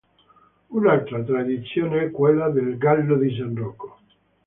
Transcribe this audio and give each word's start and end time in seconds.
Un'altra 0.69 1.21
tradizione 1.21 2.05
è 2.05 2.09
quella 2.09 2.49
del 2.49 2.75
"Gallo 2.79 3.17
di 3.19 3.35
San 3.35 3.55
Rocco". 3.55 3.99